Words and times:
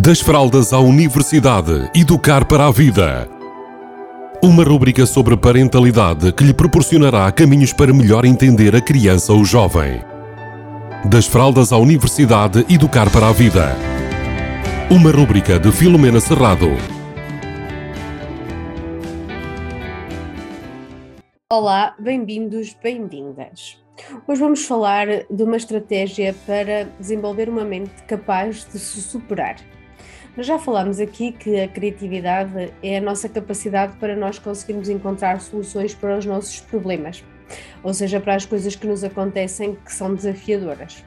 Das 0.00 0.20
fraldas 0.20 0.72
à 0.72 0.78
universidade, 0.78 1.90
educar 1.92 2.44
para 2.44 2.68
a 2.68 2.70
vida. 2.70 3.28
Uma 4.40 4.62
rúbrica 4.62 5.04
sobre 5.04 5.36
parentalidade 5.36 6.32
que 6.32 6.44
lhe 6.44 6.54
proporcionará 6.54 7.32
caminhos 7.32 7.72
para 7.72 7.92
melhor 7.92 8.24
entender 8.24 8.76
a 8.76 8.80
criança 8.80 9.32
ou 9.32 9.44
jovem. 9.44 10.00
Das 11.04 11.26
fraldas 11.26 11.72
à 11.72 11.78
universidade, 11.78 12.64
educar 12.72 13.10
para 13.10 13.28
a 13.28 13.32
vida. 13.32 13.74
Uma 14.88 15.10
rúbrica 15.10 15.58
de 15.58 15.72
Filomena 15.72 16.20
Serrado. 16.20 16.68
Olá, 21.50 21.96
bem-vindos, 21.98 22.72
bem-vindas. 22.80 23.76
Hoje 24.28 24.40
vamos 24.40 24.64
falar 24.64 25.08
de 25.28 25.42
uma 25.42 25.56
estratégia 25.56 26.36
para 26.46 26.84
desenvolver 27.00 27.48
uma 27.48 27.64
mente 27.64 28.00
capaz 28.06 28.64
de 28.64 28.78
se 28.78 29.02
superar. 29.02 29.56
Nós 30.38 30.46
já 30.46 30.56
falámos 30.56 31.00
aqui 31.00 31.32
que 31.32 31.60
a 31.60 31.66
criatividade 31.66 32.72
é 32.80 32.98
a 32.98 33.00
nossa 33.00 33.28
capacidade 33.28 33.96
para 33.96 34.14
nós 34.14 34.38
conseguirmos 34.38 34.88
encontrar 34.88 35.40
soluções 35.40 35.96
para 35.96 36.16
os 36.16 36.24
nossos 36.24 36.60
problemas, 36.60 37.24
ou 37.82 37.92
seja, 37.92 38.20
para 38.20 38.36
as 38.36 38.46
coisas 38.46 38.76
que 38.76 38.86
nos 38.86 39.02
acontecem 39.02 39.76
que 39.84 39.92
são 39.92 40.14
desafiadoras. 40.14 41.04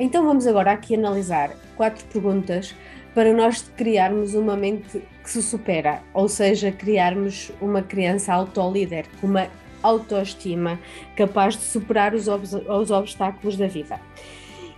Então 0.00 0.24
vamos 0.24 0.46
agora 0.46 0.72
aqui 0.72 0.94
analisar 0.94 1.50
quatro 1.76 2.02
perguntas 2.06 2.74
para 3.14 3.34
nós 3.34 3.70
criarmos 3.76 4.32
uma 4.32 4.56
mente 4.56 5.02
que 5.22 5.28
se 5.28 5.42
supera, 5.42 6.00
ou 6.14 6.30
seja, 6.30 6.72
criarmos 6.72 7.52
uma 7.60 7.82
criança 7.82 8.32
autolíder, 8.32 9.04
com 9.20 9.26
uma 9.26 9.48
autoestima 9.82 10.80
capaz 11.14 11.58
de 11.58 11.62
superar 11.64 12.14
os, 12.14 12.26
os 12.26 12.90
obstáculos 12.90 13.58
da 13.58 13.66
vida. 13.66 14.00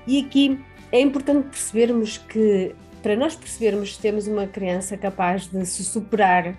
E 0.05 0.19
aqui 0.19 0.59
é 0.91 1.01
importante 1.01 1.45
percebermos 1.45 2.19
que 2.19 2.75
para 3.03 3.17
nós 3.17 3.35
percebermos 3.35 3.97
que 3.97 4.03
temos 4.03 4.27
uma 4.27 4.47
criança 4.47 4.97
capaz 4.97 5.47
de 5.47 5.65
se 5.67 5.85
superar 5.85 6.57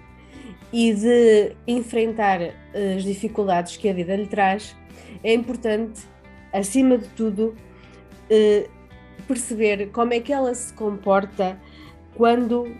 e 0.73 0.93
de 0.93 1.55
enfrentar 1.67 2.41
eh, 2.41 2.53
as 2.97 3.03
dificuldades 3.03 3.77
que 3.77 3.89
a 3.89 3.93
vida 3.93 4.15
lhe 4.15 4.27
traz, 4.27 4.75
é 5.23 5.33
importante, 5.33 6.01
acima 6.53 6.97
de 6.97 7.07
tudo, 7.09 7.55
eh, 8.29 8.67
perceber 9.27 9.89
como 9.91 10.13
é 10.13 10.19
que 10.19 10.31
ela 10.33 10.53
se 10.53 10.73
comporta 10.73 11.59
quando 12.15 12.75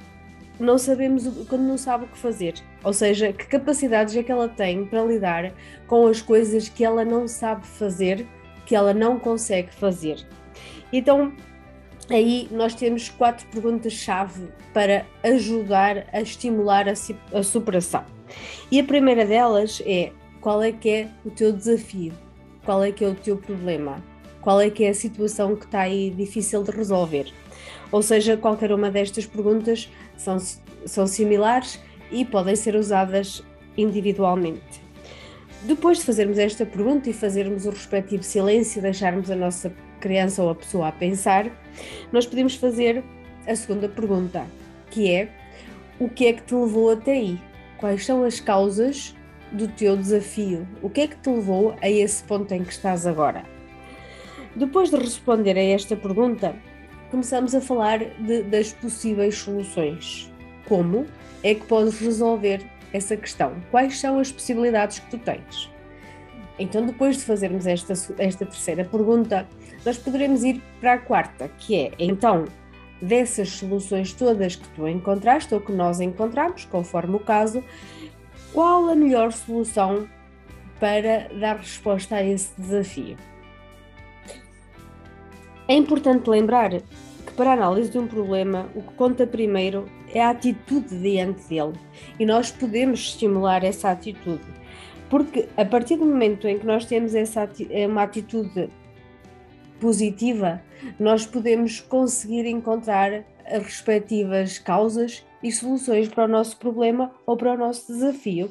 não 0.60 0.78
sabemos, 0.78 1.26
quando 1.48 1.64
não 1.64 1.78
sabe 1.78 2.06
o 2.06 2.08
que 2.08 2.18
fazer. 2.18 2.56
Ou 2.84 2.94
seja, 2.94 3.34
que 3.34 3.46
capacidades 3.46 4.16
é 4.16 4.24
que 4.24 4.32
ela 4.32 4.48
tem 4.48 4.86
para 4.86 5.04
lidar 5.04 5.54
com 5.88 6.08
as 6.08 6.22
coisas 6.22 6.70
que 6.70 6.84
ela 6.84 7.04
não 7.04 7.28
sabe 7.28 7.66
fazer, 7.66 8.26
que 8.66 8.76
ela 8.76 8.94
não 8.94 9.20
consegue 9.20 9.74
fazer. 9.74 10.26
Então, 10.94 11.34
aí 12.12 12.48
nós 12.52 12.76
temos 12.76 13.10
quatro 13.10 13.46
perguntas-chave 13.48 14.48
para 14.74 15.06
ajudar 15.24 16.06
a 16.12 16.22
estimular 16.22 16.88
a, 16.88 16.94
a 17.38 17.44
superação. 17.44 18.04
E 18.72 18.80
a 18.80 18.84
primeira 18.84 19.26
delas 19.26 19.82
é: 19.86 20.12
qual 20.40 20.62
é 20.62 20.72
que 20.72 20.90
é 20.90 21.08
o 21.26 21.30
teu 21.30 21.52
desafio? 21.52 22.14
Qual 22.64 22.84
é 22.84 22.92
que 22.92 23.04
é 23.04 23.08
o 23.08 23.16
teu 23.16 23.38
problema? 23.38 24.04
Qual 24.42 24.60
é 24.60 24.70
que 24.70 24.84
é 24.84 24.90
a 24.90 24.94
situação 24.94 25.56
que 25.56 25.66
está 25.66 25.82
aí 25.82 26.10
difícil 26.10 26.64
de 26.64 26.72
resolver? 26.72 27.32
Ou 27.92 28.02
seja, 28.02 28.38
qualquer 28.38 28.72
uma 28.72 28.90
destas 28.90 29.26
perguntas 29.26 29.90
são, 30.18 30.38
são 30.86 31.06
similares 31.06 31.80
e 32.12 32.26
podem 32.26 32.56
ser 32.56 32.76
usadas 32.76 33.44
individualmente. 33.78 34.82
Depois 35.64 36.00
de 36.00 36.06
fazermos 36.06 36.40
esta 36.40 36.66
pergunta 36.66 37.10
e 37.10 37.14
fazermos 37.14 37.66
o 37.66 37.70
respectivo 37.70 38.24
silêncio, 38.24 38.82
deixarmos 38.82 39.30
a 39.30 39.36
nossa 39.36 39.72
criança 40.02 40.44
ou 40.44 40.50
a 40.50 40.56
pessoa 40.56 40.90
a 40.90 40.92
pensar, 40.92 41.50
nós 42.12 42.26
podemos 42.26 42.56
fazer 42.56 43.04
a 43.48 43.56
segunda 43.56 43.88
pergunta, 43.88 44.46
que 44.90 45.10
é: 45.10 45.30
o 46.00 46.10
que 46.10 46.26
é 46.26 46.34
que 46.34 46.42
te 46.42 46.54
levou 46.54 46.92
até 46.92 47.14
aí? 47.14 47.40
Quais 47.78 48.06
são 48.06 48.24
as 48.24 48.40
causas 48.40 49.16
do 49.52 49.68
teu 49.68 49.96
desafio? 49.96 50.68
O 50.82 50.90
que 50.90 51.02
é 51.02 51.08
que 51.08 51.18
te 51.18 51.30
levou 51.30 51.76
a 51.82 51.90
esse 51.90 52.24
ponto 52.24 52.54
em 52.54 52.64
que 52.64 52.72
estás 52.72 53.08
agora? 53.08 53.44
Depois 54.56 54.90
de 54.90 54.98
responder 54.98 55.58
a 55.58 55.64
esta 55.64 55.96
pergunta, 55.96 56.56
começamos 57.10 57.56
a 57.56 57.62
falar 57.62 58.00
de, 58.00 58.44
das 58.44 58.74
possíveis 58.74 59.36
soluções. 59.38 60.32
Como 60.68 61.06
é 61.44 61.56
que 61.56 61.66
podes 61.66 62.00
resolver 62.00 62.62
essa 62.94 63.16
questão? 63.16 63.56
Quais 63.72 63.98
são 63.98 64.20
as 64.20 64.32
possibilidades 64.32 65.00
que 65.00 65.12
tu 65.12 65.18
tens? 65.18 65.70
Então, 66.60 66.86
depois 66.86 67.18
de 67.18 67.24
fazermos 67.24 67.66
esta, 67.66 67.94
esta 68.18 68.46
terceira 68.46 68.86
pergunta, 68.86 69.48
nós 69.86 69.98
poderemos 69.98 70.44
ir 70.44 70.62
para 70.80 70.94
a 70.94 70.98
quarta, 70.98 71.50
que 71.58 71.76
é 71.76 71.92
então 71.98 72.46
dessas 73.02 73.50
soluções 73.50 74.14
todas 74.14 74.56
que 74.56 74.68
tu 74.70 74.88
encontraste 74.88 75.54
ou 75.54 75.60
que 75.60 75.72
nós 75.72 76.00
encontramos, 76.00 76.66
conforme 76.66 77.16
o 77.16 77.20
caso, 77.20 77.64
qual 78.54 78.90
a 78.90 78.96
melhor 78.96 79.32
solução 79.32 80.08
para 80.80 81.30
dar 81.40 81.58
resposta 81.58 82.16
a 82.16 82.24
esse 82.24 82.52
desafio? 82.60 83.18
É 85.68 85.74
importante 85.74 86.30
lembrar 86.30 86.70
que 86.72 87.34
para 87.36 87.52
a 87.52 87.54
análise 87.54 87.90
de 87.90 87.98
um 87.98 88.06
problema, 88.06 88.70
o 88.76 88.82
que 88.82 88.94
conta 88.96 89.26
primeiro 89.26 89.86
é 90.14 90.22
a 90.22 90.32
atitude 90.32 91.00
diante 91.00 91.48
dele 91.48 91.80
e 92.20 92.26
nós 92.26 92.52
podemos 92.52 93.00
estimular 93.00 93.64
essa 93.64 93.90
atitude. 93.90 94.44
Porque 95.12 95.50
a 95.58 95.66
partir 95.66 95.98
do 95.98 96.06
momento 96.06 96.48
em 96.48 96.58
que 96.58 96.66
nós 96.66 96.86
temos 96.86 97.14
essa 97.14 97.48
é 97.70 97.86
uma 97.86 98.04
atitude 98.04 98.70
positiva, 99.78 100.62
nós 100.98 101.26
podemos 101.26 101.82
conseguir 101.82 102.46
encontrar 102.46 103.26
as 103.46 103.62
respectivas 103.62 104.58
causas 104.58 105.26
e 105.44 105.52
soluções 105.52 106.08
para 106.08 106.24
o 106.24 106.28
nosso 106.30 106.58
problema 106.58 107.12
ou 107.26 107.36
para 107.36 107.54
o 107.54 107.58
nosso 107.58 107.92
desafio. 107.92 108.50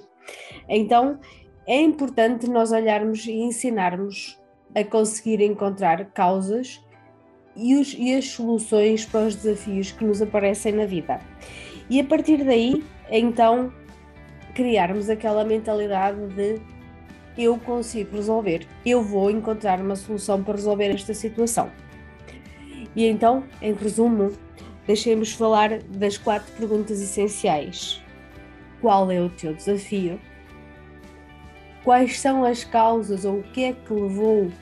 Então, 0.68 1.18
é 1.66 1.80
importante 1.80 2.46
nós 2.46 2.72
olharmos 2.72 3.24
e 3.24 3.32
ensinarmos 3.32 4.38
a 4.74 4.84
conseguir 4.84 5.40
encontrar 5.40 6.10
causas 6.12 6.84
e, 7.56 7.74
os, 7.74 7.96
e 7.98 8.14
as 8.14 8.26
soluções 8.28 9.06
para 9.06 9.28
os 9.28 9.34
desafios 9.34 9.92
que 9.92 10.04
nos 10.04 10.20
aparecem 10.20 10.72
na 10.72 10.84
vida. 10.84 11.20
E 11.88 11.98
a 11.98 12.04
partir 12.04 12.44
daí, 12.44 12.84
então, 13.10 13.72
criarmos 14.60 15.08
aquela 15.08 15.42
mentalidade 15.42 16.26
de 16.34 16.60
eu 17.38 17.56
consigo 17.56 18.16
resolver, 18.16 18.66
eu 18.84 19.02
vou 19.02 19.30
encontrar 19.30 19.80
uma 19.80 19.96
solução 19.96 20.44
para 20.44 20.54
resolver 20.54 20.90
esta 20.90 21.14
situação. 21.14 21.70
E 22.94 23.06
então, 23.06 23.42
em 23.62 23.72
resumo, 23.72 24.32
deixemos 24.86 25.32
falar 25.32 25.78
das 25.84 26.18
quatro 26.18 26.52
perguntas 26.58 27.00
essenciais. 27.00 28.02
Qual 28.82 29.10
é 29.10 29.18
o 29.18 29.30
teu 29.30 29.54
desafio? 29.54 30.20
Quais 31.82 32.20
são 32.20 32.44
as 32.44 32.62
causas 32.62 33.24
ou 33.24 33.38
o 33.38 33.42
que 33.42 33.64
é 33.64 33.72
que 33.72 33.94
levou 33.94 34.52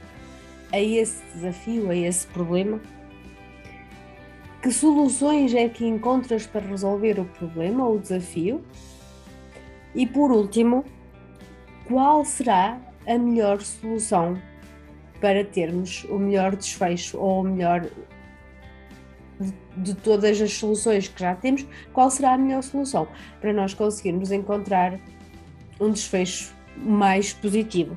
a 0.73 0.79
esse 0.79 1.21
desafio, 1.35 1.91
a 1.91 1.97
esse 1.97 2.25
problema? 2.29 2.81
Que 4.63 4.71
soluções 4.71 5.53
é 5.55 5.69
que 5.69 5.85
encontras 5.85 6.47
para 6.47 6.65
resolver 6.65 7.19
o 7.19 7.25
problema 7.25 7.85
ou 7.85 7.97
o 7.97 7.99
desafio? 7.99 8.65
E 9.95 10.07
por 10.07 10.31
último, 10.31 10.85
qual 11.87 12.25
será 12.25 12.81
a 13.07 13.19
melhor 13.19 13.61
solução 13.61 14.41
para 15.21 15.45
termos 15.45 16.05
o 16.05 16.19
melhor 16.19 16.55
desfecho 16.55 17.19
ou 17.19 17.41
o 17.41 17.45
melhor 17.45 17.89
de, 19.77 19.95
todas 19.95 20.41
as 20.41 20.53
soluções 20.53 21.09
que 21.09 21.21
já 21.21 21.35
temos, 21.35 21.67
qual 21.93 22.11
será 22.11 22.35
a 22.35 22.39
melhor 22.39 22.63
solução 22.63 23.09
para 23.41 23.53
nós 23.53 23.73
conseguirmos 23.75 24.31
encontrar 24.31 24.99
um 25.81 25.91
desfecho 25.91 26.55
mais 26.77 27.33
positivo? 27.33 27.97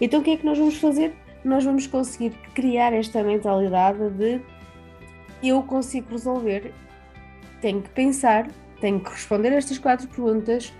Então, 0.00 0.20
o 0.20 0.22
que 0.22 0.30
é 0.30 0.36
que 0.36 0.46
nós 0.46 0.58
vamos 0.58 0.76
fazer? 0.76 1.14
nós 1.46 1.64
vamos 1.64 1.86
conseguir 1.86 2.30
criar 2.54 2.92
esta 2.92 3.22
mentalidade 3.22 4.10
de 4.10 4.40
eu 5.42 5.62
consigo 5.62 6.10
resolver, 6.10 6.72
tenho 7.60 7.80
que 7.80 7.90
pensar, 7.90 8.48
tenho 8.80 8.98
que 8.98 9.10
responder 9.10 9.52
estas 9.52 9.78
quatro 9.78 10.08
perguntas, 10.08 10.72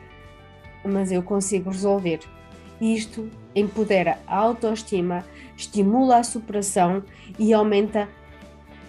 mas 0.87 1.13
eu 1.13 1.23
consigo 1.23 1.71
resolver. 1.71 2.21
Isto 2.81 3.31
empodera 3.55 4.19
a 4.27 4.37
autoestima, 4.37 5.25
estimula 5.57 6.19
a 6.19 6.23
superação 6.23 7.03
e 7.39 7.53
aumenta 7.53 8.09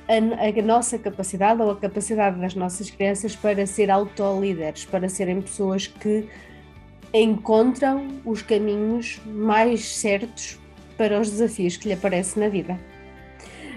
a, 0.08 0.14
a, 0.14 0.62
nossa 0.62 0.98
capacidade 0.98 1.62
ou 1.62 1.72
a 1.72 1.76
capacidade 1.76 2.40
das 2.40 2.56
nossas 2.56 2.90
crianças 2.90 3.36
para 3.36 3.66
ser 3.66 3.90
autolíderes, 3.90 4.86
para 4.86 5.08
serem 5.10 5.42
pessoas 5.42 5.88
que 5.88 6.28
encontram 7.14 8.08
os 8.26 8.42
caminhos 8.42 9.22
mais 9.26 9.86
certos 9.86 10.60
para 10.98 11.20
os 11.20 11.30
desafios 11.30 11.78
que 11.78 11.88
lhe 11.88 11.94
aparecem 11.94 12.44
na 12.44 12.50
vida. 12.50 12.80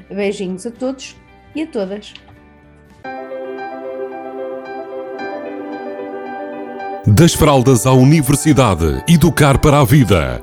Beijinhos 0.09 0.67
a 0.67 0.71
todos 0.71 1.17
e 1.55 1.63
a 1.63 1.67
todas. 1.67 2.15
Das 7.13 7.35
fraldas 7.35 7.87
à 7.87 7.93
universidade, 7.93 9.03
educar 9.09 9.59
para 9.59 9.81
a 9.81 9.85
vida. 9.85 10.41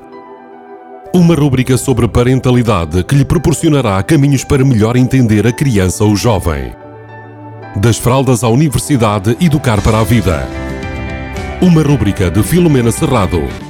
Uma 1.14 1.34
rúbrica 1.34 1.78
sobre 1.78 2.06
parentalidade 2.06 3.02
que 3.04 3.14
lhe 3.14 3.24
proporcionará 3.24 4.02
caminhos 4.02 4.44
para 4.44 4.62
melhor 4.62 4.94
entender 4.94 5.46
a 5.46 5.52
criança 5.52 6.04
ou 6.04 6.14
jovem. 6.14 6.74
Das 7.74 7.96
fraldas 7.96 8.44
à 8.44 8.48
universidade, 8.48 9.34
educar 9.40 9.80
para 9.80 10.00
a 10.00 10.04
vida. 10.04 10.46
Uma 11.62 11.82
rúbrica 11.82 12.30
de 12.30 12.42
Filomena 12.42 12.92
Serrado. 12.92 13.67